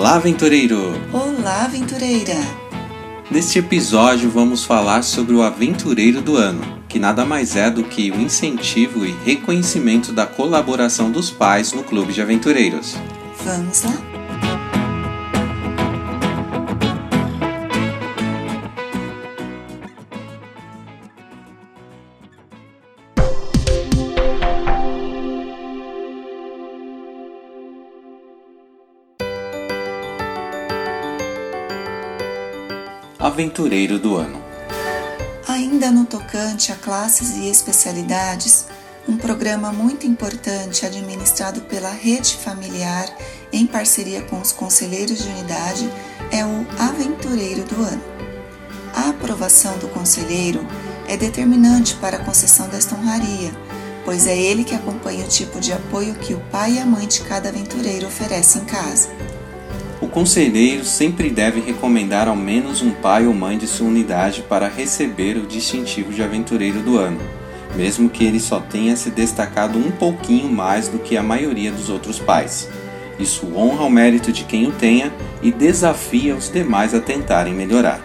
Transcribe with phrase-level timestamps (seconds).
[0.00, 0.94] Olá, aventureiro!
[1.12, 2.32] Olá, aventureira!
[3.30, 8.10] Neste episódio vamos falar sobre o Aventureiro do Ano, que nada mais é do que
[8.10, 12.96] o incentivo e reconhecimento da colaboração dos pais no Clube de Aventureiros.
[13.44, 14.09] Vamos lá?
[33.20, 34.42] Aventureiro do Ano.
[35.46, 38.64] Ainda no tocante a classes e especialidades,
[39.06, 43.14] um programa muito importante administrado pela Rede Familiar
[43.52, 45.86] em parceria com os conselheiros de unidade
[46.32, 48.02] é o Aventureiro do Ano.
[48.94, 50.66] A aprovação do conselheiro
[51.06, 53.52] é determinante para a concessão desta honraria,
[54.02, 57.06] pois é ele que acompanha o tipo de apoio que o pai e a mãe
[57.06, 59.10] de cada aventureiro oferecem em casa.
[60.00, 64.66] O conselheiro sempre deve recomendar ao menos um pai ou mãe de sua unidade para
[64.66, 67.20] receber o distintivo de aventureiro do ano,
[67.76, 71.90] mesmo que ele só tenha se destacado um pouquinho mais do que a maioria dos
[71.90, 72.66] outros pais.
[73.18, 78.00] Isso honra o mérito de quem o tenha e desafia os demais a tentarem melhorar.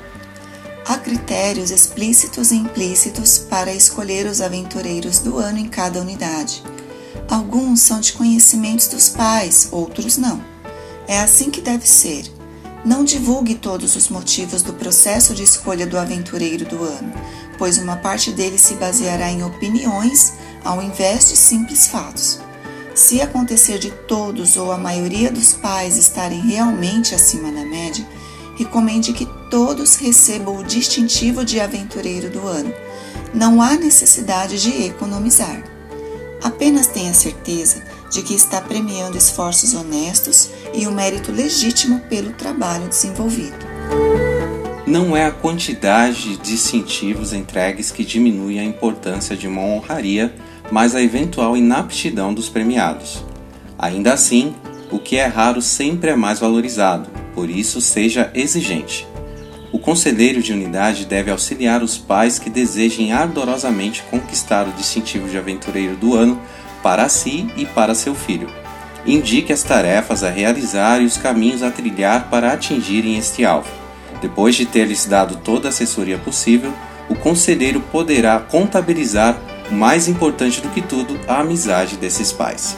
[0.86, 6.62] Há critérios explícitos e implícitos para escolher os aventureiros do ano em cada unidade.
[7.30, 10.55] Alguns são de conhecimentos dos pais, outros não.
[11.08, 12.26] É assim que deve ser.
[12.84, 17.14] Não divulgue todos os motivos do processo de escolha do aventureiro do ano,
[17.58, 22.40] pois uma parte dele se baseará em opiniões ao invés de simples fatos.
[22.94, 28.08] Se acontecer de todos ou a maioria dos pais estarem realmente acima da média,
[28.58, 32.74] recomende que todos recebam o distintivo de aventureiro do ano.
[33.34, 35.62] Não há necessidade de economizar.
[36.42, 37.84] Apenas tenha certeza
[38.16, 43.58] de que está premiando esforços honestos e o mérito legítimo pelo trabalho desenvolvido.
[44.88, 50.34] Não é a quantidade de distintivos entregues que diminui a importância de uma honraria,
[50.72, 53.22] mas a eventual inaptidão dos premiados.
[53.78, 54.56] Ainda assim,
[54.90, 59.06] o que é raro sempre é mais valorizado, por isso seja exigente.
[59.74, 65.38] O conselheiro de unidade deve auxiliar os pais que desejem ardorosamente conquistar o distintivo de
[65.38, 66.40] aventureiro do ano
[66.86, 68.48] para si e para seu filho.
[69.08, 73.72] Indique as tarefas a realizar e os caminhos a trilhar para atingirem este alvo.
[74.22, 76.72] Depois de ter lhes dado toda a assessoria possível,
[77.10, 79.36] o conselheiro poderá contabilizar,
[79.72, 82.78] mais importante do que tudo, a amizade desses pais.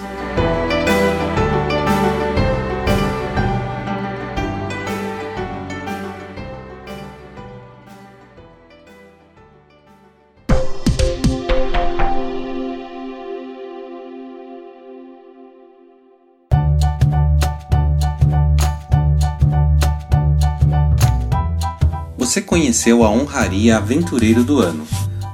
[22.27, 24.85] Você conheceu a honraria Aventureiro do Ano.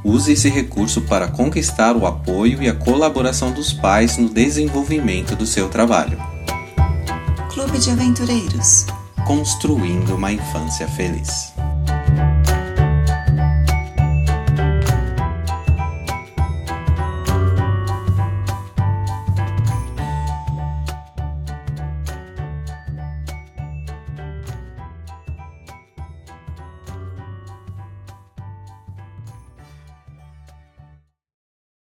[0.04, 5.44] Use esse recurso para conquistar o apoio e a colaboração dos pais no desenvolvimento do
[5.44, 6.20] seu trabalho.
[7.52, 8.86] Clube de Aventureiros
[9.26, 11.52] Construindo uma infância feliz.